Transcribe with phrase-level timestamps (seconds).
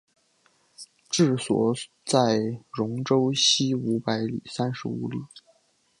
[1.11, 2.39] 治所在
[2.71, 4.17] 戎州西五百
[4.49, 5.19] 三十五里。